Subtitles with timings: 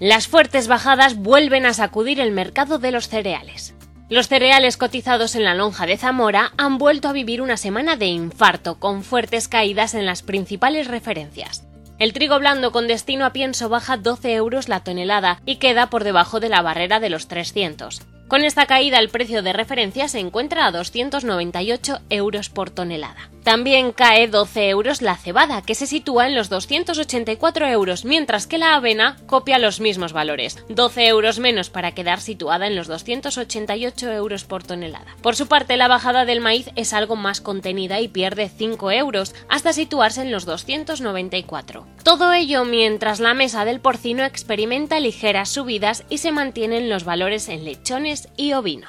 [0.00, 3.74] Las fuertes bajadas vuelven a sacudir el mercado de los cereales.
[4.08, 8.06] Los cereales cotizados en la lonja de Zamora han vuelto a vivir una semana de
[8.06, 11.66] infarto, con fuertes caídas en las principales referencias.
[11.98, 16.02] El trigo blando con destino a pienso baja 12 euros la tonelada y queda por
[16.02, 18.00] debajo de la barrera de los 300.
[18.26, 23.28] Con esta caída el precio de referencia se encuentra a 298 euros por tonelada.
[23.50, 28.58] También cae 12 euros la cebada, que se sitúa en los 284 euros, mientras que
[28.58, 34.12] la avena copia los mismos valores, 12 euros menos para quedar situada en los 288
[34.12, 35.16] euros por tonelada.
[35.20, 39.34] Por su parte, la bajada del maíz es algo más contenida y pierde 5 euros,
[39.48, 41.88] hasta situarse en los 294.
[42.04, 47.48] Todo ello mientras la mesa del porcino experimenta ligeras subidas y se mantienen los valores
[47.48, 48.78] en lechones y ovino.